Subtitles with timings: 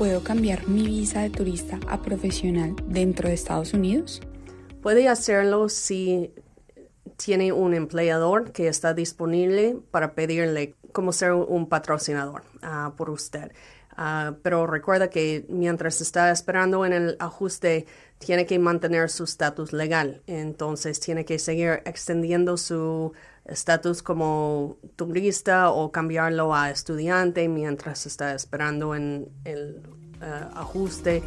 [0.00, 4.22] ¿puedo cambiar mi visa de turista a profesional dentro de Estados Unidos?
[4.80, 6.30] Puede hacerlo si
[7.22, 13.52] tiene un empleador que está disponible para pedirle como ser un patrocinador ah, por usted.
[13.96, 17.86] Ah, pero recuerda que mientras está esperando en el ajuste,
[18.18, 20.22] tiene que mantener su estatus legal.
[20.26, 23.12] Entonces, tiene que seguir extendiendo su
[23.44, 29.82] estatus como turista o cambiarlo a estudiante mientras está esperando en el
[30.22, 31.22] ah, ajuste